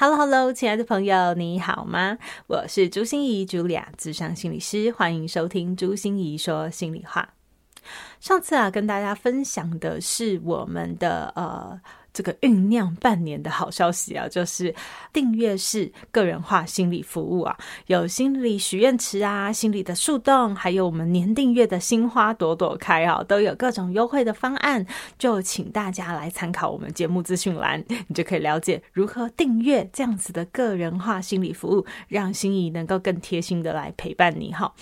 [0.00, 2.18] Hello，Hello，亲爱的朋友，你好吗？
[2.46, 7.30] 我是朱心怡茱莉亚，智商心理师，欢迎收听朱心怡说心里话。
[8.20, 11.80] 上次啊，跟大家分享的是我们的呃。
[12.18, 14.74] 这个酝酿半年的好消息啊，就是
[15.12, 24.84] 订阅式个人化心理服务啊，有心理许愿池啊，心理的树洞，还有我们年订阅的心花朵朵开啊，都有各种优惠的方案，
[25.16, 34.74] 就请大家来参考我们节目资讯栏，你就可以了解如何订阅这样子的个人化心理服务，让心仪能够更贴心的来陪伴你哈。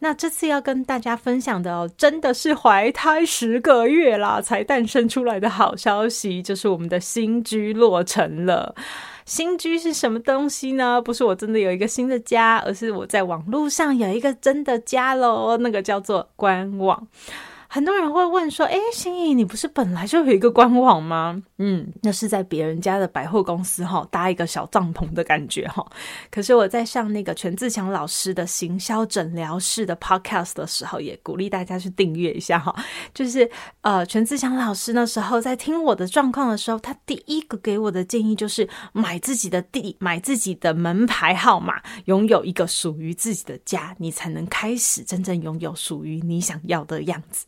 [0.00, 6.73] 那这次要跟大家分享的哦，真的是怀胎十个月啦才诞生出来的好消息，就是。
[6.74, 8.74] 我们的新居落成了。
[9.24, 11.00] 新居是什么东西呢？
[11.00, 15.56] 不是我真的有一个新的家，而是我在网络上有一个真的家喽。
[15.58, 17.06] 那个叫做官网。
[17.74, 25.84] 很多人会问说：“哎，芯仪，你不是本来就有一个官网吗？”嗯，那是在别人家的百货公司哈，搭一个小帐篷的感觉哈。
[26.30, 32.72] 可是我在上那个全自强老师的行销诊疗室的 podcast 的时候，也鼓励大家去订阅一下哈。
[33.12, 47.44] 就是呃，全自强老师那时候在听我的状况的时候，他第一个给我的建议就是买自己的地，买自己的门牌号码，拥有一个属于自己的家，你才能开始真正拥有属于你想要的样子。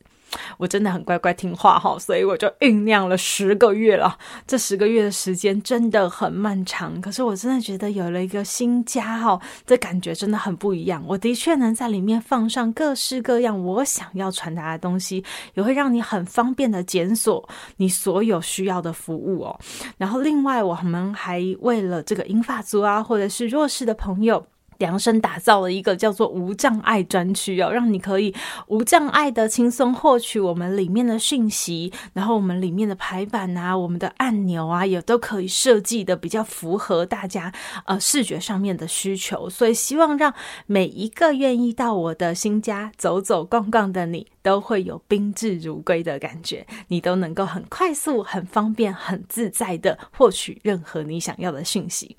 [0.59, 4.19] 我真的很乖乖听话哈，所以我就酝酿了十个月了。
[4.47, 11.05] 这十个月的时间真的很漫长，可是我真的觉得有了一个新家哈，这感觉真的很不一样。
[11.07, 19.59] 我的确能在里面放上各式各样我想要传达的东西，也会让你很方便的检索你所有需要的服务哦。
[19.97, 24.47] 然后另外，我们还为了这个银发族啊，或者是弱势的朋友。
[24.79, 28.35] 量身打造了一个叫做无障碍专区哦，让你可以
[28.69, 37.53] 无障碍的轻松获取我们里面的讯息，然后我们里面的排版啊，我们的按钮啊，也都可以设计的比较符合大家
[37.87, 40.33] 呃视觉上面的需求，所以希望让
[40.67, 52.17] 每一个愿意到我的新家走走逛逛的你，都会有宾至如归的感觉，你都能够很快速、很方便、很自在的获取任何你想要的讯息。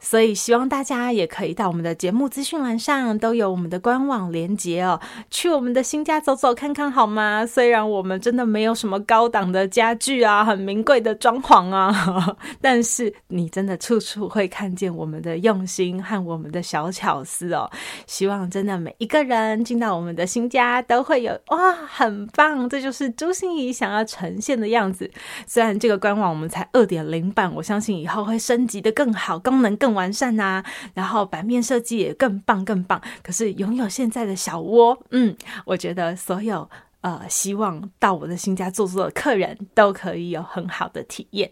[0.00, 7.44] 所以希望大家也可以到我们的节目资讯栏上都有我们的官网连接哦，去我们的新家走走看看好吗？
[7.44, 17.68] 虽然我们真的没有什么高档的家具啊，很名贵的装潢啊， 但是你真的处处会看见我们的用心和我们的小巧思哦。
[18.06, 22.68] 希望真的每一个人进到我们的新家都会有哇，很棒！
[22.68, 25.10] 这就是朱心仪想要呈现的样子。
[25.44, 29.87] 虽然这个官网我们才二点零版，我相信以后会升级的更好，功能更。
[29.88, 30.62] 更完善呐、
[30.92, 33.00] 然后版面设计也更棒更棒。
[33.22, 35.34] 可是拥有现在的小窝，嗯，
[35.64, 36.68] 我觉得所有
[37.00, 41.50] 呃希望到我的新家坐坐的客人都可以有很好的体验。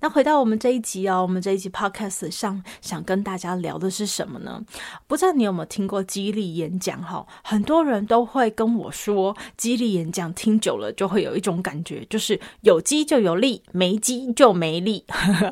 [0.00, 4.62] 那回到我们这一集哦，我们这一集 podcast 上想跟大家聊的是什么呢？
[5.06, 7.26] 不知道你有没有听过激励演讲哈？
[7.42, 15.04] 很多人都会跟我说，激励演讲听久了就会有一种感觉，就是有激就有力，没激就没励。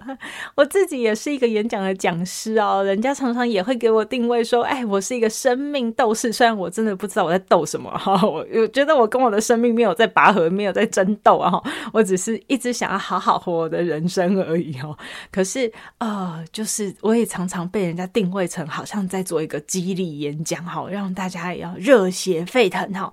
[0.57, 6.33] 我自己也是一个演讲的讲师哦，人家常常也会给我定位说，哎，我是一个生命斗士。
[6.33, 11.61] 虽然我真的不知道我在斗什么哈， 我我觉得我跟我的生命没有在拔河，没有在争斗啊，
[11.93, 14.37] 我只是一直想要好好活我的人生。
[14.47, 14.97] 而已哦，
[15.31, 23.13] 可是呃，就是我也常常被人家定位成好像在做一个激励演讲，好让大家也要热血沸腾哈。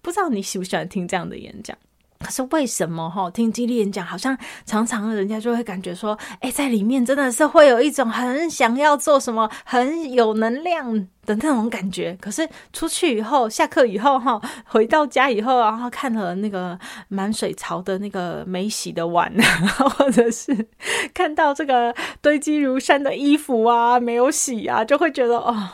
[0.00, 1.76] 不知道你喜不喜欢听这样的演讲？
[2.24, 4.36] 可是为什么哈听激励演讲，好像
[4.66, 10.92] 常常人家就会感觉说，哎，在里面真的是会有一种很想要做什么，很有能量
[11.24, 12.16] 的那种感觉。
[12.20, 16.78] 可是出去以后，下课以后哈，回到家以后，然后看了那个
[17.08, 19.32] 满水槽的那个没洗的碗，
[19.96, 20.68] 或者是
[21.14, 25.70] 看到这个堆积如山的衣服啊，没有洗啊，就会觉得哦。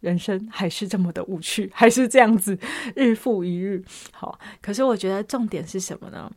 [0.00, 2.58] 人生还是这么的无趣，还是这样子
[2.96, 3.84] 日复一日。
[4.10, 6.30] 好，可是我觉得重点是什么呢？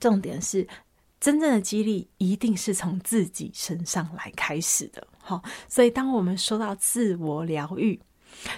[0.00, 0.66] 重点是
[1.20, 5.06] 真正的激励一定是从自己身上来开始的。
[5.18, 7.98] 好，所以当我们说到自我疗愈，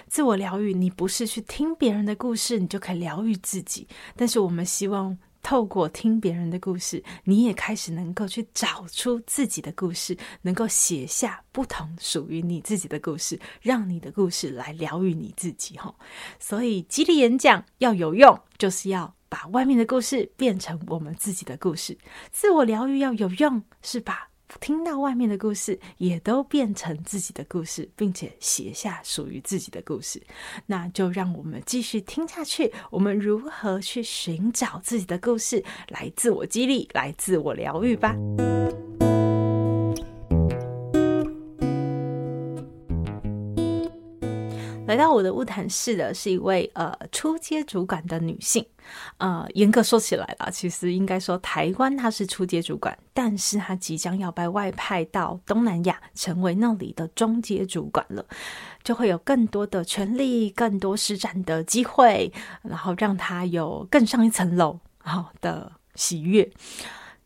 [0.09, 3.87] 自我疗愈，你不是去听别人的故事，你就可以疗愈自己。
[4.15, 15.77] 但是我们希望透过听别人的故事，你也开始能够去找出自己的故事，能够写下不同属于你自己的故事，让你的故事来疗愈你自己。
[15.77, 15.95] 哈，
[16.37, 21.95] 所以激励演讲要有用，就是要把外面的故事变成我们自己的故事；
[22.29, 24.27] 自我疗愈要有用，是吧。
[24.59, 30.21] 听到外面的故事，也都变成自己的故事，并且写下属于自己的故事。
[30.65, 32.71] 那就让我们继续听下去。
[32.89, 38.15] 我们如何去寻找自己的故事，来自我激励，来自我疗愈吧。
[44.87, 48.65] 来到我的晤谈室的是一位呃初阶主管的女性，
[49.17, 58.25] 呃，严格说起来啦，其实应该说台湾她是初阶主管，但是她即将要被外派到东南亚，成为那里的中阶主管了，
[58.81, 62.31] 就会有更多的权利、更多施展的机会，
[62.61, 66.49] 然后让她有更上一层楼好的喜悦。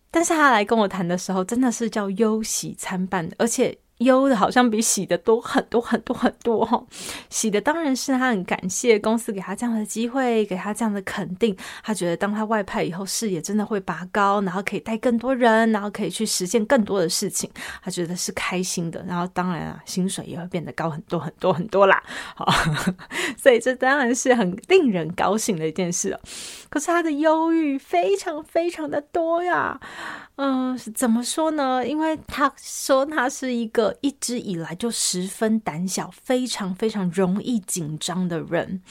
[0.09, 3.77] 但是她来跟我谈的时候，真的是叫忧喜参半，而且。
[4.03, 6.83] 忧的好像比喜的多很多很多很多哈，
[7.29, 11.55] 喜的当然是他很感谢公司给他这样的机会，给他这样的肯定。
[11.83, 17.49] 他觉得当他外派以后，视野真的会拔高，然后可以带更多人，然后可以去实现更多的事情，
[17.83, 19.03] 他觉得是开心的。
[19.07, 22.01] 然后当然啊，薪水也会变得高很多很多很多啦。
[22.35, 22.45] 好，
[23.37, 26.19] 所以这当然是很令人高兴的一件事哦。
[26.69, 29.79] 可是他的忧郁非常非常的多呀。
[30.43, 31.87] 嗯，怎么说呢？
[31.87, 38.81] 因为他说他是一个一直以来就十分胆小、非常非常容易紧张的人，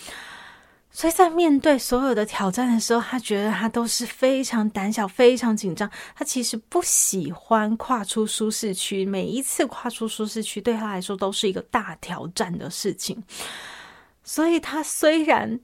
[0.93, 5.91] 所以在面对所有的挑战的时候，他觉得他都是非常胆小、非常紧张。
[6.14, 13.20] 他其实不喜欢跨出舒适区，每一次跨出舒适区对他来说都是一个大挑战的事情。
[14.23, 15.58] 所以他虽然。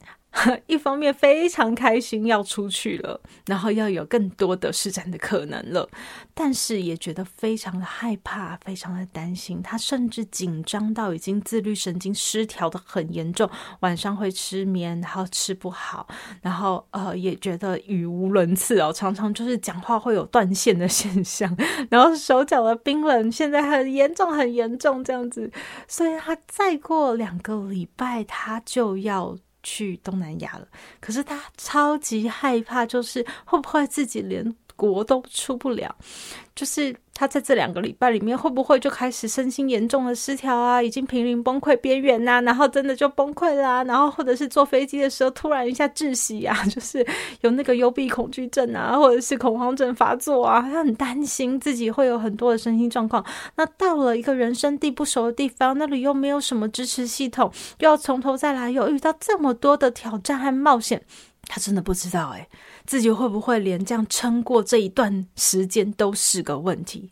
[0.66, 5.88] 一方面非常开心要出去了，然后要有更多的施展的可能了，
[6.34, 9.62] 但是也觉得非常的害怕，非常的担心。
[9.62, 13.48] 他甚至紧张到已经自律神经失调的很严重，
[13.80, 16.06] 晚上会失眠，然后吃不好，
[16.42, 21.56] 然后呃也觉得语无伦次哦，常常就是讲话会有断线的现象，
[21.88, 25.50] 然后手脚的冰冷，现在很严重很严重这样子。
[25.88, 29.36] 所以他再过两个礼拜，他就要。
[29.66, 30.68] 去东南亚了，
[31.00, 35.92] 可是他超级害怕，就是会不会自己连国都出不了，
[36.54, 36.94] 就是。
[37.18, 40.82] 他在这两个礼拜里面会不会就开始身心严重的失调啊？
[40.82, 47.04] 已经濒临崩溃边缘呐，然后真的就崩溃啦、啊，然后或者是坐飞机的时候突然一下窒息啊， 就是
[47.40, 53.24] 有那个幽闭恐惧症啊，或者是恐慌症发作啊，他很担心自己会有很多的身心状况。
[53.54, 61.00] 那到了一个人生地不熟的地方，那里又没有什么支持系统，又要从头再来，又遇到这么多的挑战和冒险。
[61.48, 62.48] 他真的不知道，诶，
[62.86, 67.10] 自己会不会连这样撑过这一段时间都是个问题。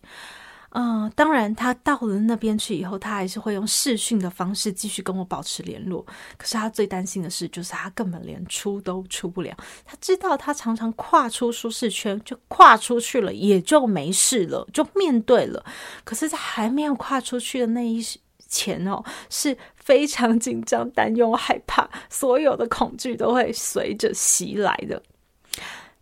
[0.76, 6.04] 嗯，当然，他到了那边去以后，他还是会用视讯的方式继续跟我保持联络。
[6.36, 9.56] 可是他最担心的事就是他根本连出都出不了。
[9.84, 15.64] 他知道他常常跨出舒适圈，就跨出去了，也就没事了，就面对了。
[16.02, 18.04] 可是，在还没有跨出去的那一
[18.48, 19.00] 前哦，
[19.30, 25.00] 是非常紧张、担忧、害怕，所有的恐惧都会随着袭来的。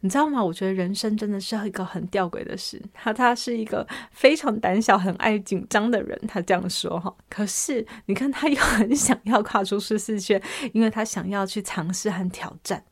[0.04, 0.43] 你知道吗？
[0.43, 2.82] 我觉得人生真的是一个很吊诡的事。
[2.93, 7.14] 他他是一个非常胆小、很爱紧张的人，他这样说哈。
[7.28, 10.42] 可是你看，他又很想要跨出舒适圈，
[10.73, 12.82] 因为他想要去尝试和挑战。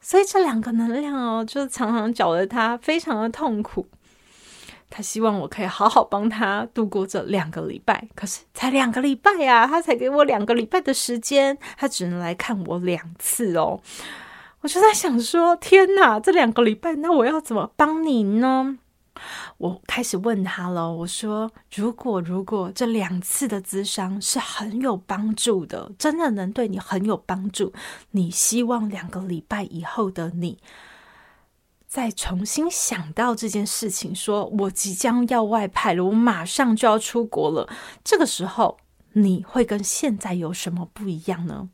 [0.00, 3.88] 所以这两个能量哦，就常常搅得他非常的痛苦。
[4.88, 13.80] 他希望我可以好好帮他度过这两个礼拜，可是才两个礼拜呀，他才给我两个礼拜的时间，他只能来看我两次哦。
[14.60, 18.78] 我就在想说，天哪，这两个礼拜，那我要怎么帮你呢？
[19.56, 27.72] 我开始问他了，我说，如果如果这两次的咨商是很有帮助的，真的能对你很有帮助，
[28.12, 30.58] 你希望两个礼拜以后的你，
[31.86, 37.68] 再重新想到这件事情，说我即将要外派了，我马上就要出国了。
[38.04, 38.78] 这个时候，
[39.14, 41.68] 你会跟现在有什么不一样呢？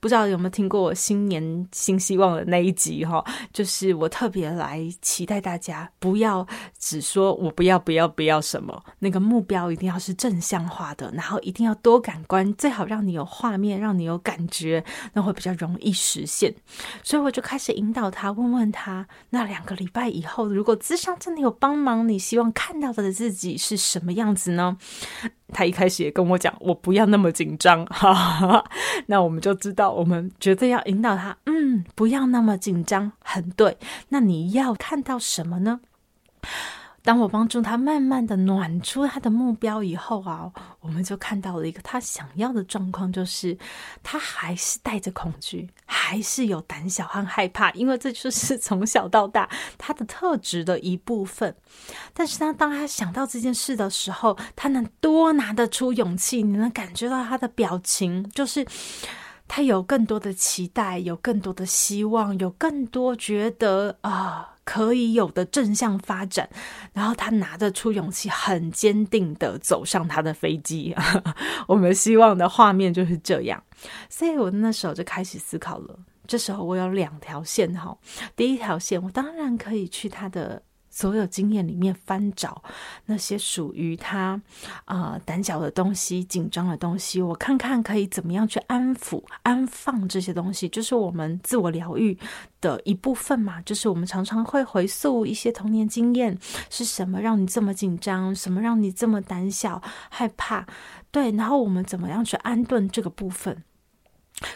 [0.00, 3.24] 不知道有没有听过我新年新希望的那一集哈？
[3.52, 6.46] 就是我特别来期待大家不要
[6.78, 16.54] 只说我不要不要不要什么，那个目标一定要是正向化的，然后一定要多感官，最好让你有画面，让你有感觉，那会比较容易实现。
[17.02, 24.76] 所以我就开始引导他，问问他，那两个礼拜以后，如果咨商真的有帮忙，你希望看到的自己是什么样子呢？
[25.52, 28.64] 他一开始也跟我讲，我不要那么紧张， 哈哈，
[29.06, 33.76] 那我们就知道，我们绝对要引导他，嗯，不要那么紧张，很对。
[34.08, 35.80] 那你要看到什么呢？
[37.04, 43.58] 当我帮助他慢慢的暖出他的目标以后啊，我们就看到了一个他想要的状况，就是
[44.04, 51.54] 他还是带着恐惧，还是有胆小和害怕，因为这就是从小到大他的特质的一部分。
[52.14, 58.64] 但是他当他想到这件事的时候，他能多拿得出勇气，你能感觉到他的表情，就是
[59.48, 64.50] 他有更多的期待，有更多的希望，有更多觉得啊。
[64.64, 66.48] 可以有的正向发展，
[66.92, 70.94] 然后他拿得出勇气，很坚定的走上他的飞机。
[71.66, 73.62] 我们希望的画面就是这样，
[74.08, 75.98] 所以我那时候就开始思考了。
[76.26, 77.96] 这时候我有两条线哈，
[78.36, 80.62] 第一条线我当然可以去他的。
[80.94, 82.62] 所有经验里面翻找
[83.06, 84.40] 那些属于他
[84.84, 92.16] 啊、呃、胆小的东西、紧张的东西，我看看可以怎么样去安抚、安放这些东西，就是我们自我疗愈
[92.60, 93.60] 的一部分嘛。
[93.62, 98.34] 就是我们常常会回溯一些童年经验，是什么让你这么紧张？
[98.34, 99.80] 什么让你这么胆小、
[100.10, 100.66] 害怕？
[101.10, 103.64] 对，然后我们怎么样去安顿这个部分？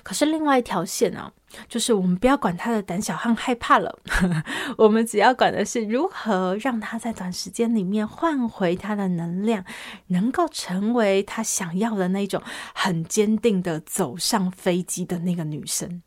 [0.03, 1.33] 可是另外一条线呢、啊，
[1.69, 3.99] 就是我们不要管他的胆小和害怕了，
[4.79, 9.65] 我们只要管的是如何让他在短时间里面换回他的能量，
[10.09, 12.43] 能够成为他想要的那种
[12.75, 16.03] 很坚定的走上飞机的那个女生。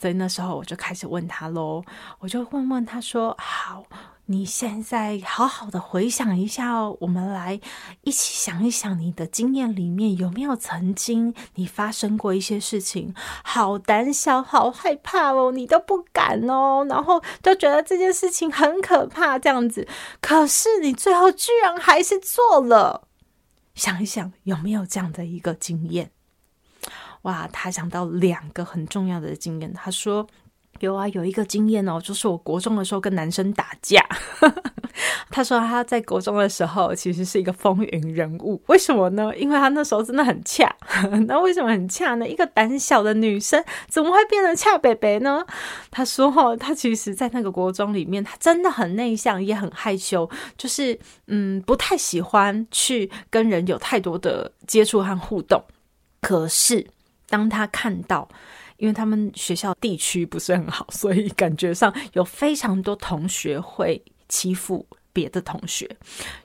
[0.00, 1.82] 所以那时候我就开始问他喽，
[2.18, 3.84] 我就问问他说：“好。”
[4.26, 7.60] 你现在好好的回想一下哦，我们来
[8.02, 13.12] 一起想一想，你的经验里面有没有曾经你发生过一些事情，
[13.42, 19.86] 好胆小，好害怕哦，你都不敢哦，然后就觉得这件事情很可怕这样子，
[20.20, 23.08] 可是你最后居然还是做了。
[23.74, 26.12] 想一想有没有这样的一个经验？
[27.22, 30.28] 哇，他想到两个很重要的经验，他说。
[30.82, 34.04] 有啊，有一个经验哦，就是我国中的时候跟男生打架。
[35.30, 39.34] 他说他在国中的时候其实是一个风云人物，为什么呢？
[39.36, 40.74] 因为他那时候真的很恰。
[41.28, 42.28] 那为什么很恰呢？
[42.28, 45.46] 一个胆小的女生怎么会变得恰北北呢？
[45.90, 50.98] 他说，他其实在那个国中里面，他真的很内向，也很害羞，就是
[51.28, 55.62] 嗯，不太喜欢去跟人有太多的接触和互动。
[56.20, 56.84] 可是
[57.28, 58.28] 当他看到。
[58.82, 65.88] 因为他们学校地区不是很好，所以感觉上有非常多同学会欺负别的同学，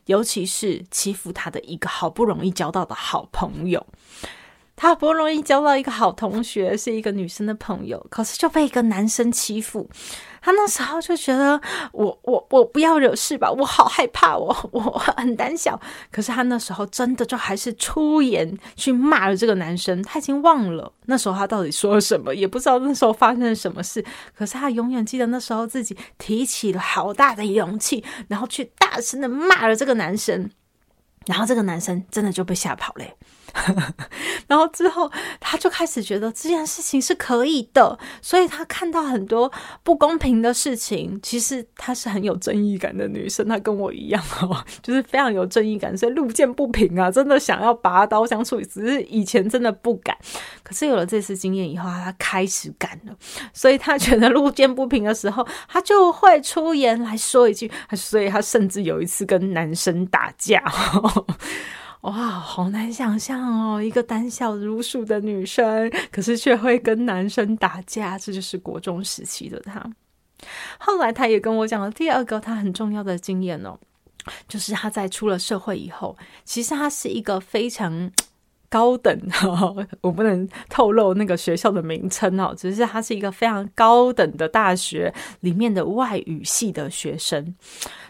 [0.06, 3.84] 尤其是欺负他的一个好不容易交到的好朋友。
[4.78, 9.90] 他不容易交到一个好同学，是一个女生的朋友，可是就被一个男生欺负。
[10.40, 11.60] 他那时候就觉得
[11.92, 15.78] 我我我不要惹事吧，我好害怕， 我我很胆小。
[16.12, 20.02] 可是他那时候真的就还是出言去骂了这个男生。
[20.04, 24.06] 他已经忘了那时候他到底说了什么，也不知道那时候发生了什么事。
[24.38, 30.52] 可是他永远记得那时候自己提起了好大的勇气，然后去大声的骂了这个男生。
[31.26, 33.04] 然后这个男生真的就被吓跑了。
[34.48, 39.52] 然后之后，他就开始觉得这件事情是可以的，所以他看到很多
[39.84, 41.20] 不公平的事情。
[41.22, 48.62] 其实她是很有正义感的女生，她跟我一样哦，就是非常有正义感，所以路见不平啊，真的想要拔刀相处。
[48.62, 50.16] 只是以前真的不敢，
[50.64, 53.16] 可是有了这次经验以后，他开始敢了。
[53.54, 57.72] 所以他觉得路见不平的时候，他就会出言来说一句。
[57.96, 60.64] 所以他甚至有一次跟男生打架。
[62.08, 63.82] 哇，好难想象哦！
[63.82, 69.84] 一个胆小如鼠的女生，可是却会跟男生打架，这就是国中时期的她。
[70.78, 73.78] 后来，她也跟我讲了第二个她很重要的经验哦，
[74.48, 78.10] 就是她在出了社会以后，其实她是一个非常。
[78.70, 87.56] 高等哈， 我不能透露那个学校的名称哦，只是它是一个非常高等的大学里面的外语系的学生，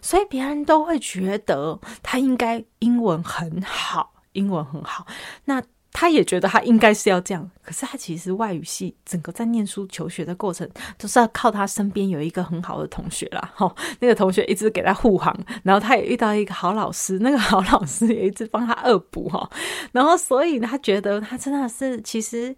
[0.01, 5.05] 所以别人都会觉得他应该英文很好，英文很好。
[5.45, 5.61] 那
[5.99, 13.51] 他也觉得他应该是要这样，可是他其实外语系整个在念书求学的过程都是要靠他身边有一个很好的同学啦。
[13.55, 19.49] 哈，那个同学一直给他护航，然后他也遇到一个好老师，那个好老师也一直帮他恶补哈，
[19.91, 22.55] 然后所以他觉得他真的是其实，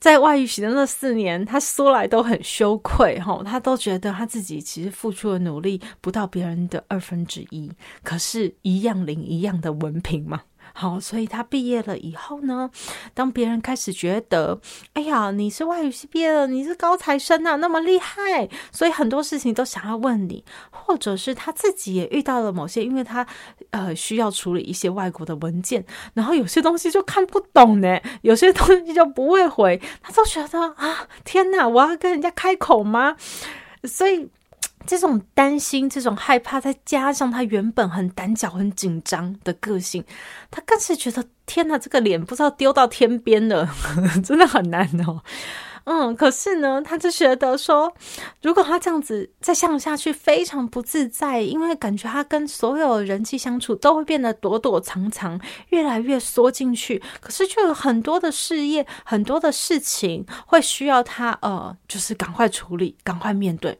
[0.00, 7.70] 在外语系的那四年，他说来都很羞愧哈，他都觉得他自己其实付出的努力不到别人的二分之一，
[8.02, 10.42] 可是，一样领一样的文凭嘛。
[10.76, 12.68] 好，所以他毕业了以后呢，
[13.14, 14.60] 当别人开始觉得，
[14.94, 23.24] 哎呀，你是外语系毕业的，你是高材生啊，那么厉害，所以很多事情都想要问你，或者是他自己也遇到了某些，因为他
[23.70, 33.16] 呃需要处理一些外国的文件，然后有些东西就看不懂呢，有些东西就不会回，他都觉得啊，天哪，我要跟人家开口吗？
[33.84, 34.28] 所以。
[34.86, 40.04] 这种担心、这种害怕，再加上他原本很胆小、很紧张的个性，
[40.50, 43.68] 他更是觉得天哪，这个脸不知道丢到天边了，
[44.24, 45.22] 真的很难哦。
[45.86, 47.92] 嗯，可是呢，他就觉得说，
[48.40, 55.38] 如果他这样子再向下去，非常不自在，因为感觉他跟所有人际相处都会变得躲躲藏藏，
[55.68, 57.02] 越来越缩进去。
[57.20, 63.78] 可是就有很多的事业、很多的事情会需要他，呃，就是赶快处理、赶快面对。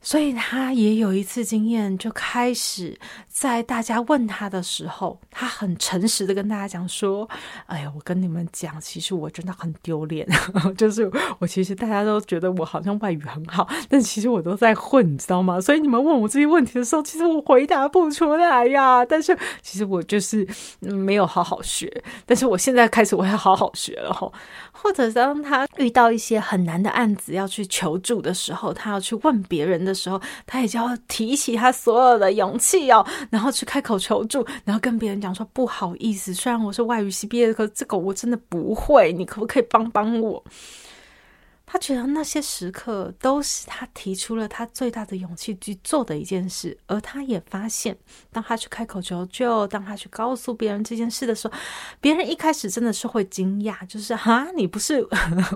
[0.00, 7.28] 所以他也有一次经验，就开始在大家问他的时候，他很诚实的跟大家讲说
[7.66, 10.26] ：“哎呀，我跟你们讲，其实我真的很丢脸，
[10.78, 15.60] 就是我其实大家都觉得我好像外语很好，但其实我都在混，你知道吗？
[15.60, 19.04] 所以你们问我这些问题的时候，其实我回答不出来呀。
[19.04, 20.46] 但是其实我就是
[20.80, 24.30] 没有好好学，但是我现在开始我要好好学了哈。
[24.72, 40.42] 或者当他遇到一些很难的案子要去求助的时候，他要去问别人的。”时候，他也就要提起他所有的勇气哦，然后去开口求助，然后跟别人讲说：“不好意思，虽然我是外语系毕业的，可这个我真的不会，你可不可以帮帮我？”
[41.70, 47.94] 他觉得那些时刻都是他提出了他最大的勇气去做的一件事，而他也发现，
[48.32, 51.52] 当他去开口求救，当他去告诉别人这件事的时候，
[52.00, 55.06] 别人一开始真的是会惊讶，就是 哈，你不是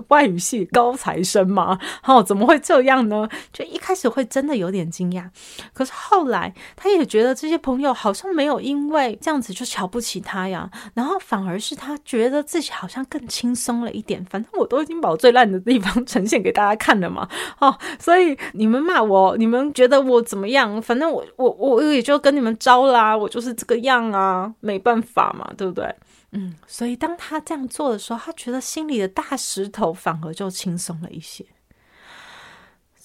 [0.09, 1.79] 外语系高材生吗？
[2.03, 3.27] 哦，怎么会这样呢？
[3.51, 5.27] 就一开始会真的有点惊讶，
[5.73, 16.02] 可是后来他也觉得这些朋友好像没有因为这样子就瞧不起他呀，然后反而是他觉得自己好像更轻松了一点，反正我都已经把我最烂的地方。
[16.05, 17.27] 呈现给大家看的嘛，
[17.59, 20.81] 哦，所以你们骂我，你们觉得我怎么样？
[20.81, 25.93] 反正我我我也就跟你们招啦，我就是这个样啊，没办法嘛，对不对？
[26.31, 31.45] 嗯，所以当他这样做的时候，他觉得心里的大石头反而就轻松了一些。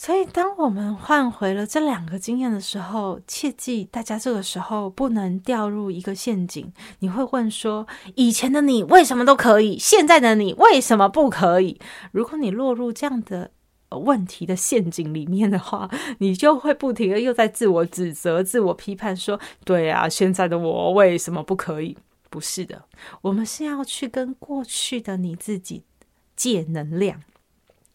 [0.01, 6.73] 所以，当我们换回了这两个经验的时候，切记大家这个时候不能掉入一个陷阱。
[7.01, 11.81] 你会问说：“以前的你为什么都可以，现在的你为什么不可以？”
[12.13, 13.51] 如果你落入这样的
[13.91, 21.99] 问题的陷阱里面的话，你就会不停的又在自我指责、自我批判，说：“对啊，现在的我为什么不可以？”
[22.31, 22.85] 不是的，
[23.23, 25.83] 我们是要去跟过去的你自己
[26.37, 27.21] 借能量。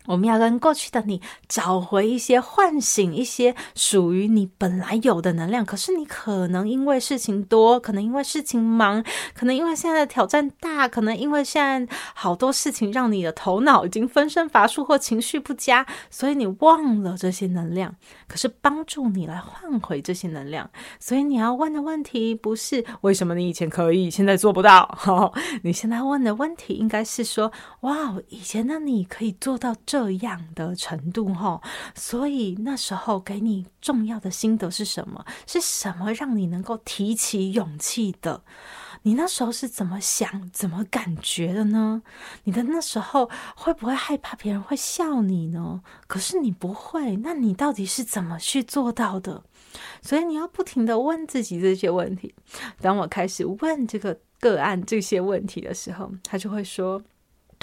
[0.06, 5.66] 我们要跟过去的你找回一些，唤醒一些属于你本来有的能量。
[5.66, 9.02] 可是你可能因为事情多，可能因为事情忙，
[9.34, 17.96] 可能因为现在的挑战大，可能因为现在好多事情让你的头脑已经分身乏术或情绪不佳，所以你忘了这些能量。
[18.28, 25.34] 可是帮助你来换回这些能量，所以你要问的问题不是为什么你以前可以，现在做不到。
[25.62, 29.74] 你现在问的问题应该是说：哇，以前的你可以做到。
[29.94, 31.62] 这样的程度哈，
[31.94, 35.24] 所以那时候给你重要的心得是什么？
[35.46, 38.44] 是什么让你能够提起勇气的？
[39.04, 42.02] 你那时候是怎么想、怎么感觉的呢？
[42.46, 45.84] 你的那时候会不会害怕别人会笑你呢？
[46.08, 49.44] 可是你不会，那你到底是怎么去做到的？
[50.02, 52.34] 所以你要不停地问自己这些问题。
[52.82, 57.00] 当我开始问这个个案这些问题的时候，他就会说。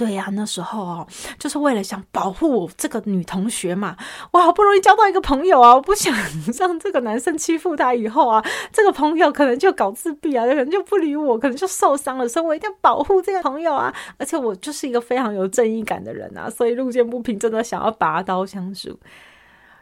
[0.01, 3.95] 对呀、那时候哦，就是为了想保护我这个女同学嘛，
[4.31, 6.11] 我好不容易交到一个朋友啊，我不想
[6.57, 13.93] 让这个男生欺负她，以后啊，这个朋友可能就搞自闭啊，可能就不理我，可能就受伤了，所以我一定要保护这个朋友啊。
[14.17, 18.99] 而且我就是一个非常有正义感的人啊，所以路见不平真的想要拔刀相助。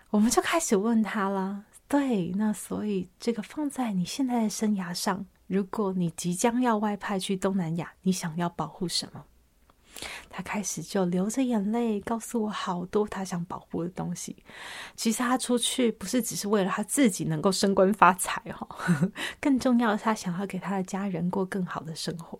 [0.10, 9.24] 我们就开始问他了，对，那所以这个放在你现在的生涯上，如果你即将要外派去东南亚，你想要保护什么？
[10.30, 14.36] 他开始就流着眼泪，告诉我好多他想保护的东西。
[14.96, 18.68] 其实他出去不是只是为了他自己能够升官发财哈，
[19.42, 22.40] 更重要的是他想要给他的家人过更好的生活。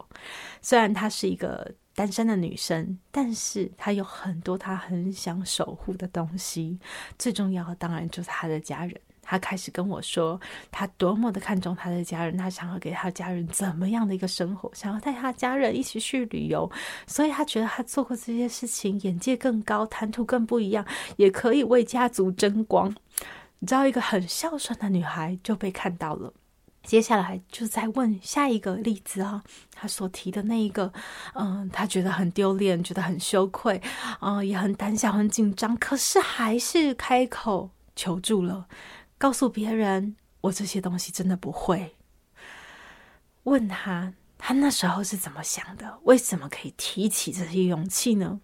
[0.62, 6.80] 虽然她是一个单身的女生，但是她有很多她很想守护的东西。
[7.18, 9.00] 最重要的当然就是她的家人。
[9.30, 16.68] 他开始跟我说，他多么的看重他的家人，他想要给他家人怎么样的一个生活，想要带他家人一起去旅游，
[17.06, 20.84] 所以他觉得他做过这些事情，眼界更高，谈吐更不一样，
[21.18, 22.90] 也可以为家族争光。
[23.60, 26.34] 你知道，一个很孝顺的女孩就被看到了。
[26.82, 29.44] 接下来就再问下一个例子啊，
[29.76, 30.92] 他所提的那一个，
[31.36, 33.80] 嗯，他觉得很丢脸，觉得很羞愧，
[34.20, 38.66] 啊，也很胆小，很紧张，可是还是开口求助了，
[39.20, 41.96] 告诉别人我这些东西真的不会。
[43.44, 46.00] 问他，他那时候是怎么想的？
[46.06, 48.40] 为什么可以提起这些勇气呢？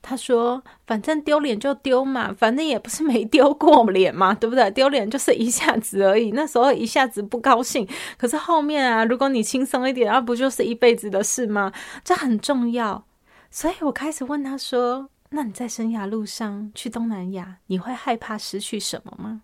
[0.00, 4.70] 他说：“反正丢脸就丢嘛，反正也不是没丢过脸嘛，对不对？
[4.70, 11.72] 丢脸就是一下子而已，那时候一下子不高兴，可是后面啊，如果你轻松一点，那不就是一辈子的事吗？
[12.04, 13.04] 这很重要。
[13.50, 19.42] 所以我开始问他说：‘那你在生涯路上去东南亚，你会害怕失去什么吗？’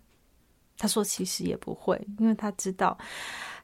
[0.78, 2.96] 他说：‘其实也不会，因为他知道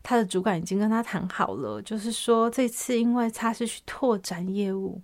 [0.02, 5.00] 他的主管已经跟他谈好了，就是说这次因为他是去拓展业务。’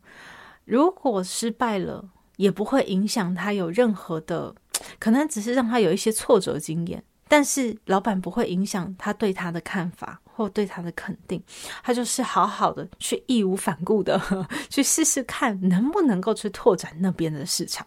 [0.64, 4.54] 如果失败了，也不会影响他有任何的，
[4.98, 7.02] 可能只是让他有一些挫折经验。
[7.28, 11.42] 但是老板不会影响他对他的看法或对他的肯定，
[11.82, 14.20] 他就是好好的去义无反顾的
[14.70, 17.84] 去试试看能不能够去拓展那边的市场。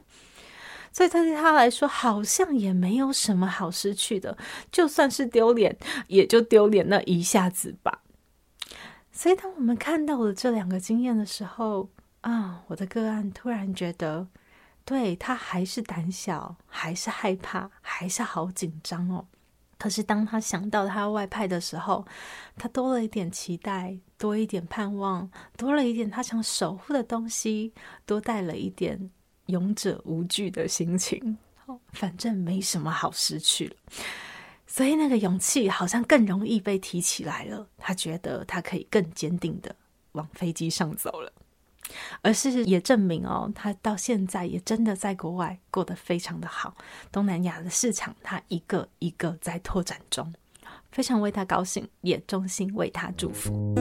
[1.00, 4.38] 所以对他来说，好像也没有什么好失去的，
[4.70, 8.02] 就算是丢脸，也就丢脸那一下子吧。
[9.10, 12.64] 所以当我们看到了这两个经验的时候，啊！
[12.68, 14.28] 我的个案突然觉得，
[14.84, 19.26] 对，他还是胆小，还是害怕，还是好紧张哦。
[19.78, 22.06] 可是当他想到他外派的时候，
[22.58, 27.74] 他多了一点期待，多一点盼望，多了一点他想守护的东西，
[28.06, 29.10] 多带了一点
[29.50, 31.38] 勇者无惧的心情。
[31.66, 33.76] 哦，反正没什么好失去了，
[34.66, 37.68] 所以那个勇气好像更容易被提起来了。
[37.78, 39.76] 他觉得他可以更坚定的
[40.14, 41.32] 往飞机上走了。
[42.22, 46.76] 而事实也证明哦，他到现在也真的在国外过得非常的好。
[47.12, 50.34] 东南亚的市场，他一个一个在拓展中，
[50.92, 53.76] 非常为他高兴，也衷心为他祝福。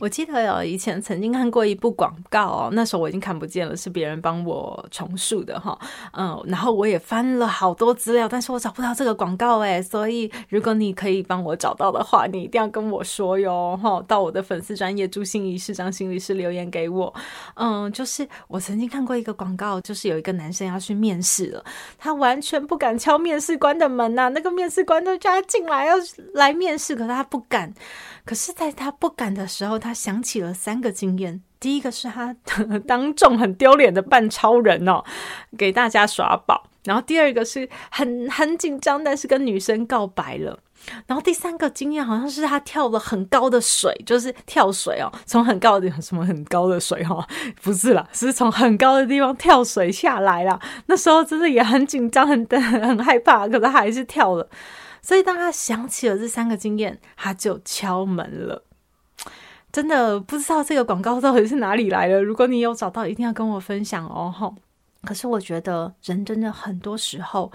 [0.00, 5.78] 我记得有以前曾经看过一部广告哦，那时候我已经看不见了，是别人帮我重述的哈。
[6.12, 14.02] 嗯，然后我也翻了好多资料，但是我找不到这个广告诶，所以如果你可以帮我找到的话，你一定要跟我说哟哈。
[14.08, 17.14] 到我的粉丝专业朱心仪视障心理师留言给我。
[17.56, 21.62] 嗯，就是我曾经看过一个广告，就是有一个男生要去面试了，
[21.98, 25.96] 他完全不敢敲面试官的门呐，那个面试官都叫他进来要
[26.32, 27.74] 来面试，可是他不敢。
[28.22, 31.42] 可是，在他不敢的时候，他他想起了三个经验。
[31.58, 32.34] 第一个是他
[32.86, 35.02] 当众很丢脸的扮超人哦，
[35.58, 36.68] 给大家耍宝。
[36.84, 40.58] 然后第二个是很很紧张，但是跟女生告白了。
[41.06, 47.26] 然后第三个经验好像是他跳了很高的水，就是跳水哦，从很高的，什么很高的水、哦，
[47.60, 50.58] 不是啦，是从很高的地方跳水下来啦。
[50.86, 54.48] 那时候真的也很紧张，很很害怕，可是还是跳了。
[55.02, 58.64] 所以，当他想起了这三个经验，他就敲门了。
[59.72, 62.22] 真的不知道这个广告到底是哪里来的。
[62.22, 64.32] 如果你有找到，一定要跟我分享哦。
[64.36, 64.54] 吼，
[65.02, 67.50] 可是我觉得人真的很多时候，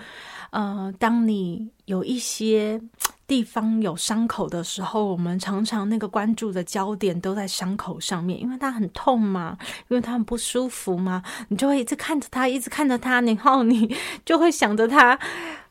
[0.51, 2.82] 呃，当你有一些
[3.28, 9.58] 地方有伤口的时候，我们常常那个关注的焦点都在伤口上面，因为它很痛嘛，
[9.89, 15.19] 因为它很不舒服嘛，你就会一直看着它，一直看着它，然后你 就会想着它，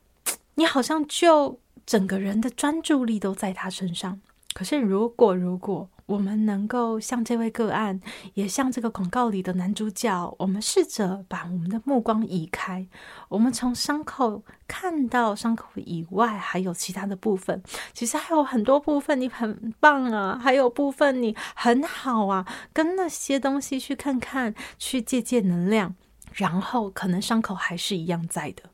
[0.56, 1.58] 你好像就。
[1.86, 4.18] 整个人的专注力都在他身上。
[4.54, 8.00] 可是，如果如果我们能够像这位个案，
[8.34, 12.86] 也像这个广告里的男主角，我们试着把我们的目光移开，
[13.28, 17.62] 我们从伤口看到伤口以外还有其他的部分。
[17.94, 25.94] 其实还有很多部分你很棒啊，还有部分你很好啊，跟那些东西去看看，去借借能量，
[26.32, 28.64] 然后可能伤口还是一样在的。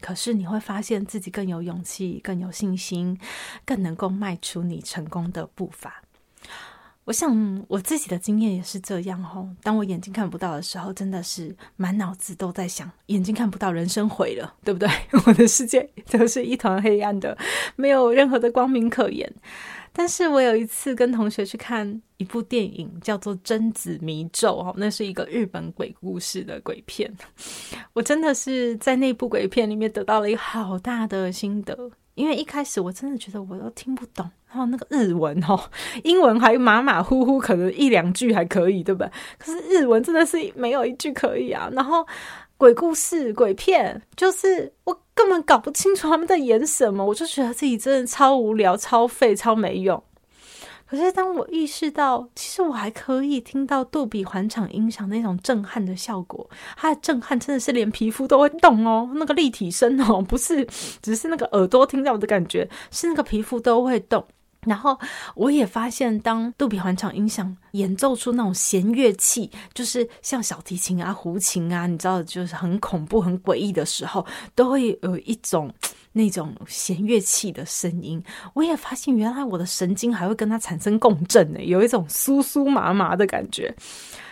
[0.00, 3.18] 可是你会发现自己更有勇气，更有信心，
[3.64, 6.02] 更能够迈出你成功的步伐。
[7.06, 9.48] 我想我自己的经验也是这样哦。
[9.62, 14.88] 当我眼睛看不到的时候，真的是满脑子都在想，眼睛看不到，人生毁了，对不对？
[15.24, 17.38] 我的世界都是一团黑暗的，
[17.76, 19.32] 没有任何的光明可言。
[19.92, 27.10] 但是我有一次跟同学去看一部电影，叫做《贞子迷咒》哦，那是一个日本鬼故事的鬼片。
[27.94, 35.56] 我真的是在那部鬼片里面得到了一个好大的心得，因为一开始我真的觉得我都听不懂，然后那个日文哦，
[36.02, 39.08] 英文还马马虎虎，可能一两句还可以，对吧？
[39.38, 41.70] 可是日文真的是没有一句可以啊。
[41.72, 42.04] 然后
[42.58, 45.00] 鬼故事、鬼片，就是我。
[45.16, 50.00] 根本搞不清楚他们在演什么，我就觉得自己真的超无聊、超废、超没用。
[50.88, 60.64] 可是当我意识到，其实我还可以听到杜比环场音响那种震撼的效果，它的震撼真的是连皮肤都会动哦，那个立体声哦，不是
[61.02, 64.24] 只是那个耳朵听到的感觉，是那个皮肤都会动。
[64.60, 64.98] 然后
[65.36, 75.72] 我也发现，当杜比环场音响演奏出那种弦乐器，就是像小提琴啊、胡琴啊，你知道，就是很恐怖、很诡异的时候，都会有一种
[76.16, 78.22] 那种弦乐器的声音。
[78.54, 83.74] 我也发现，原来我的神经还会跟它产生共振呢，有一种酥酥麻麻的感觉。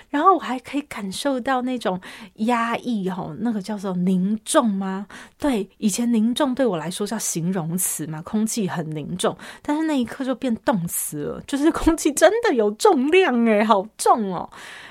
[0.09, 2.01] 然后我还可以感受到那种
[2.35, 5.09] 压抑哦，那个叫做凝重吗？
[5.37, 14.49] 对，以前凝重对我来说叫形容词嘛，空气很凝重，但是那一刻就变动词了，就是空气真的有重量诶，好重哦。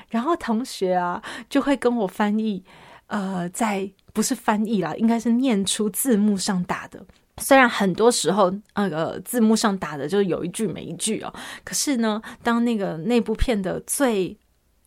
[0.10, 2.62] 然后同学啊就会跟我翻译，
[3.08, 7.04] 呃，在不是翻译啦，应该是念出字幕上打的。
[7.38, 14.38] 虽然很多时候那个字幕上打的就是有一句没一句哦，可是呢，当那个那部片的最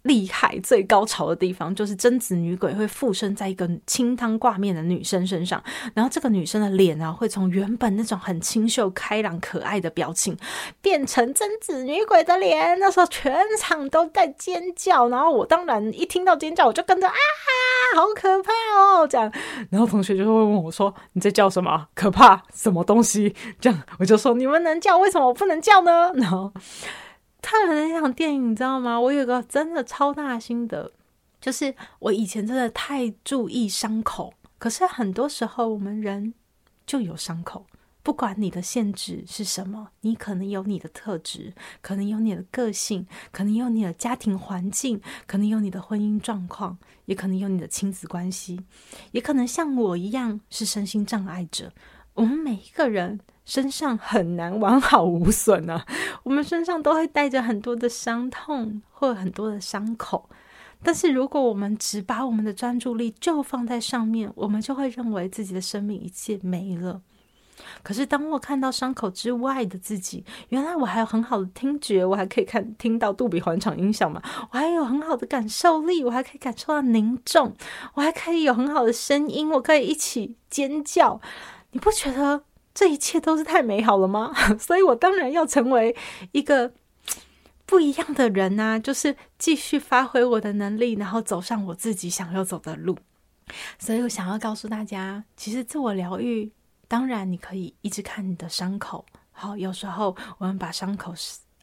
[0.06, 5.62] 厉害最高潮的地方，就是贞子女鬼会附身在一个清汤挂面的女生身上，
[5.94, 10.36] 然后这个女生的脸啊，会从原本那种很清秀、开朗、可爱的表情，
[10.80, 12.78] 变成贞子女鬼的脸。
[12.78, 17.14] 那时候全场都在尖叫，然后我当然一听到尖叫，我就跟着啊，
[17.94, 19.06] 好可怕哦！
[19.06, 19.30] 这样，
[19.70, 21.88] 然后同学就会问我说：“你在叫什么？
[21.94, 22.42] 可怕？
[22.54, 26.52] 什么东西？”这样，我就说：“你们能叫，为什么我不能叫呢？”然后。
[27.48, 28.98] 看了那场电影，你知道吗？
[28.98, 30.90] 我有个真的超大心得，
[31.40, 34.34] 就是我以前真的太注意伤口。
[34.58, 36.34] 可是很多时候，我们人
[36.84, 37.64] 就有伤口，
[38.02, 48.60] 不管你的限制是什么，你可能有你的特质，可能有你的个性，可能有你的家庭环境，可能有你的婚姻状况，也可能有你的亲子关系，
[49.12, 51.72] 也可能像我一样是身心障碍者。
[52.14, 53.20] 我们每一个人。
[53.46, 55.86] 身上很难完好无损啊，
[56.24, 60.28] 我们身上都会带着很多的伤痛或很多的伤口。
[60.82, 67.00] 但是如果我们只把我们的专注力就放在上面，我们就会认为自己的生命一切没了。
[67.82, 74.20] 可是当我看到伤口之外的自己，原来我还有很好的听觉，我还可以看听到杜比环场音响嘛，
[74.52, 77.54] 我还有很好的感受力，我还可以感受到凝重，
[77.94, 81.20] 我还可以有很好的声音，我可以一起尖叫。
[81.70, 82.42] 你不觉得？
[82.76, 84.34] 这一切都是太美好了吗？
[84.60, 85.96] 所以我当然要成为
[86.32, 86.74] 一个
[87.64, 88.78] 不一样的人呐！
[88.78, 92.98] 就是继续发挥我的能力，然后走上我自己想要走的路。
[93.78, 96.52] 所以我想要告诉大家，其实自我疗愈，
[96.86, 99.06] 当然你可以一直看你的伤口。
[99.32, 101.14] 好，有时候我们把伤口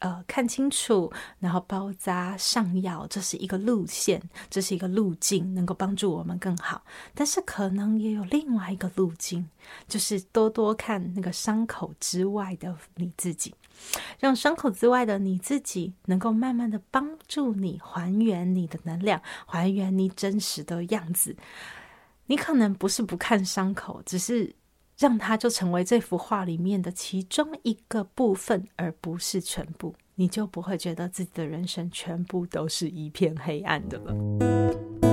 [0.04, 6.84] 呃，看清楚，然后包扎上药，这是一个路线，这是一个路径，能够帮助我们更好。
[7.14, 9.48] 但是可能也有另外一个路径，
[9.88, 13.54] 就是多多看那个伤口之外的你自己，
[14.20, 21.34] 让伤口之外的你自己能够慢慢的帮助你还原你的能量，还原你真实的样子。
[22.26, 24.54] 你可能不是不看伤口，只是。
[24.98, 35.03] 让它就成为这幅画里面的其中一个部分，而不是全部，你就不会觉得自己的人生全部都是一片黑暗的了。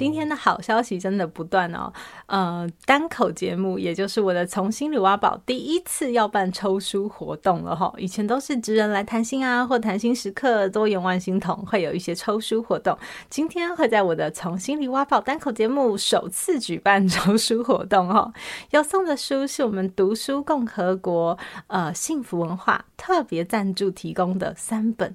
[0.00, 1.92] 今天的好消息真的不断哦，
[2.24, 12.96] 呃，单口节目也就是我的从心里挖宝第一次要办抽书活动了哈，以前都是职人来谈心啊，或谈心时刻多元万星筒会有一些抽书活动，
[13.28, 18.32] 今天会在我的从心里挖宝单口节目首次举办抽书活动哦，
[18.70, 25.14] 要送的书是我们读书共和国呃幸福文化特别赞助提供的三本，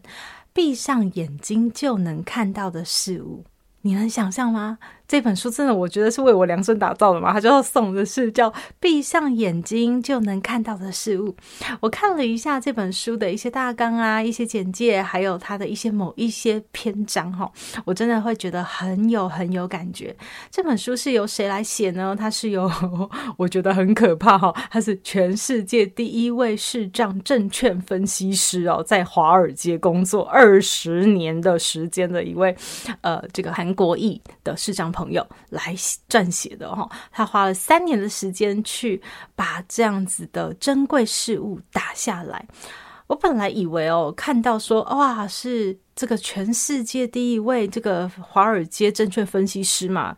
[0.54, 3.46] 闭上眼睛就能看到的事物。
[3.86, 4.80] 你能想象吗？
[5.08, 7.32] 这本书真的，我觉得是为我量身打造的嘛。
[7.32, 11.36] 他就要送的是叫“闭上眼睛就能看到的事物”。
[11.80, 17.52] 我看了一下这本书的一些大纲啊、一些简介，还有它的一些某一些篇章哈，
[17.86, 20.16] 我真的会觉得很有很有感觉。
[20.50, 22.16] 这本书是由谁来写呢？
[22.18, 22.72] 它是由
[23.38, 32.56] 我觉得很可怕哈，他是全世界第一位视障证券分析师哦，在华尔街工作二十年的时间的一位
[33.02, 34.95] 呃，这个韩国裔的视障。
[34.96, 35.76] 朋友来
[36.10, 39.02] 撰写的哈，他花了三年的时间去
[39.36, 42.48] 把这样子的珍贵事物打下来。
[43.08, 50.16] 我本来以为哦，看到说哇，是这个全世界第一位这个华尔街证券分析师嘛。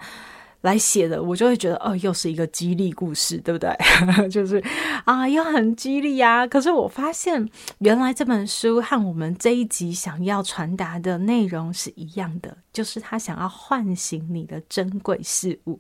[0.61, 3.69] 来写的，我就会觉得，哦，又是一个激励故事，对不对？
[4.29, 4.61] 就是
[5.05, 6.45] 啊，又很激励啊。
[6.47, 7.47] 可是我发现，
[7.79, 15.79] 原来这本书和我们这一集想要传达的内容是一样的，就是他想要唤醒你的珍贵事物。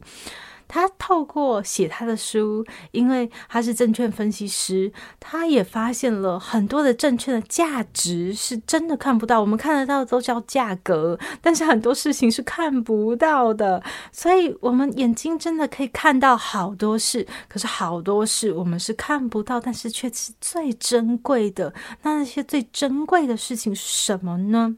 [0.67, 13.81] 他透过写他的书，因为他是证券分析师，他也发现了很多的证券的价值是真的看不到，我们看得到的都叫价格，但是很多事情是看不到的。
[14.11, 21.73] 所以，我们眼睛真的可以看到好多事，可是好多事我们是看不到，但是却是最珍贵的。
[22.01, 24.75] 那那些最珍贵的事情是什么呢？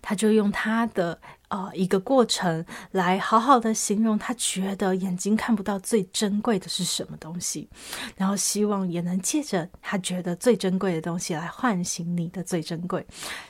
[0.00, 1.18] 他就用他的
[1.52, 7.68] 呃一个过程来好好的形容，他觉得眼睛看不到最珍贵的是什么东西，
[8.16, 13.06] 然后希望也能借着他觉得最珍贵的东西来唤醒你的最珍贵。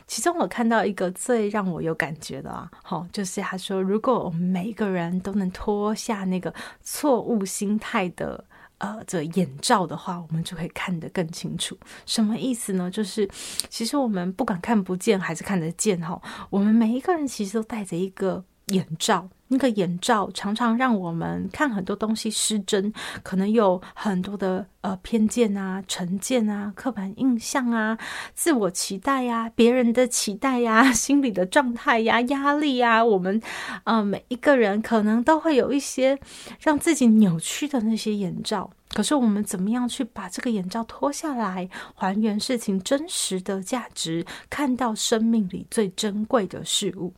[0.09, 8.45] 其中我看到一个最让我有感觉的啊，好，就是他说，如果我们每个人都能脱下那个错误心态的。
[8.83, 11.79] 呃，这眼罩的话，我们就可以看得更清楚。
[12.05, 12.91] 什么意思呢？
[12.91, 13.31] 就是
[13.69, 19.29] 其实我们不管看不见还是看得见哈，我们每一个人其实都带着一个眼罩。
[19.49, 22.91] 那个眼罩常常让我们看很多东西失真，
[23.23, 27.99] 可能有很多的呃偏见啊、成见啊、刻板印象啊、
[28.33, 33.43] 自我期待呀、别人的期待呀、 心理的状态呀、压力呀，我们
[33.85, 36.19] 呃每一个人可能都会有一些
[36.59, 38.71] 让自己扭曲的那些眼罩。
[38.89, 47.13] 可是我们怎么样去把这个眼罩脱下来，还原事情真实的价值，看到生命里最珍贵的事物？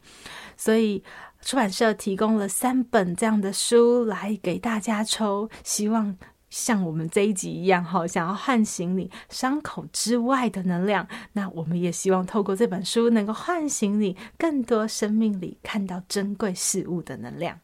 [0.57, 1.05] 所以。
[1.45, 6.17] 出版社提供了三本这样的书来给大家抽，希望
[6.49, 11.07] 像我们这一集一样，哈，想要唤醒你伤口之外的能量。
[11.35, 17.61] 那我们也希望透过这本书，能够唤醒你更多生命里看到珍贵事物的能量。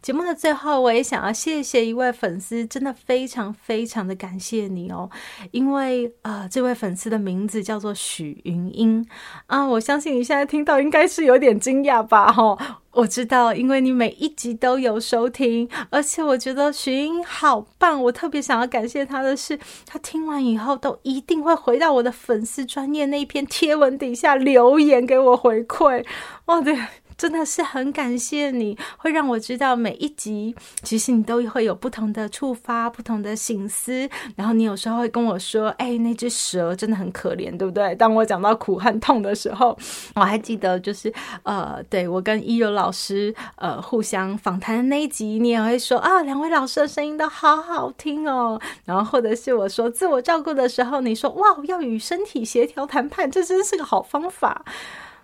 [0.00, 5.10] 节目的最后，我也想要谢谢一位粉丝，真的非常非常的感谢你哦，
[5.50, 9.06] 因为呃，这位粉丝的名字叫做许云英
[9.46, 12.32] 啊，我相信你现在听到应该是有点惊讶吧？
[12.32, 26.04] 哈，我知道，因为你每一集都有收听，而且我觉得许云英好棒，我特别想要感谢他的是，他听完以后都一定会回到我的粉丝专业那一篇贴文底下留言给我回馈，
[26.44, 26.76] 哦，对。
[27.22, 34.10] 真的是很感谢你，会让我知道每一集其实你都会有不同的触发、不同的醒思。
[34.34, 39.78] 然后你有时候会跟我说：“哎，那只蛇真的很可怜，对不对？”当我讲到苦和痛的时候，
[40.16, 48.60] 我还记得就是呃，对我跟一柔老师呃互相访谈的那一集，你也会说啊，两位老师的声音都好好听哦。
[48.84, 54.64] 然后或者是我说自我照顾的时候，你说哇，要与身体协调谈判，这真是个好方法。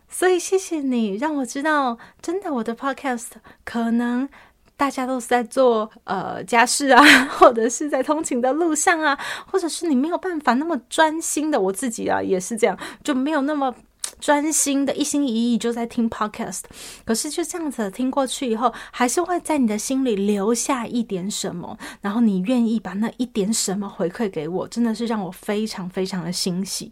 [0.08, 3.26] 所以谢谢你，让我知道，真的我的 podcast
[3.64, 4.28] 可能
[4.76, 7.02] 大家都是在做呃家事啊，
[7.38, 9.18] 或者是在通勤的路上啊，
[9.50, 13.74] 或者是你没有办法那么专心的，我自己啊也是这样，就没有那么。
[14.20, 16.62] 专心的一心一意就在听 podcast，
[17.04, 26.90] 可是就这样子听过去以后，还是会在你的心里留下一点什么，然后你愿意把那一点什么回馈给我，真的是让我非常非常的欣喜。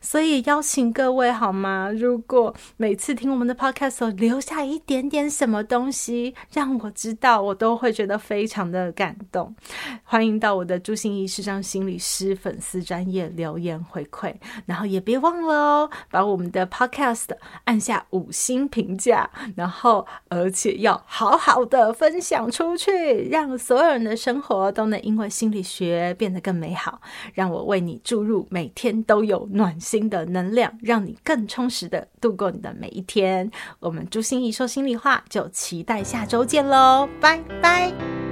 [0.00, 1.90] 所以邀请各位好吗？
[1.90, 9.54] 如果每次听我们的 podcast 留下一点点什么东西，让我知道，我都会觉得非常的感动。
[10.02, 16.61] 欢迎到我的朱心仪视障心理师粉丝专业留言回馈，然后也别忘了哦，把我们的。
[16.66, 17.28] Podcast
[17.64, 27.00] 按下五星评价，然后而且要好好的分享出去，让所有人的生活都能因为心理学变得更美好。
[27.34, 33.50] 让我为你注入每天都有暖心的能量，让你更充实的度过你的每一天。
[33.80, 38.31] 我们朱心怡说心里话，就期待下周见喽，拜拜。